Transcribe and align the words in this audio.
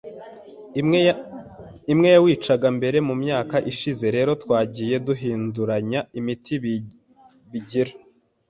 imwe 1.93 2.07
yawicaga 2.15 2.67
mbere 2.77 2.97
Mu 3.07 3.15
myaka 3.23 3.55
ishize 3.71 4.05
rero 4.15 4.31
twagiye 4.43 4.95
duhinduranya 5.07 5.99
imiti 6.19 6.53
bigira 7.51 7.93